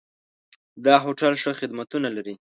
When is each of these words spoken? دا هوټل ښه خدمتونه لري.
دا 0.85 0.95
هوټل 1.05 1.33
ښه 1.41 1.51
خدمتونه 1.59 2.07
لري. 2.15 2.33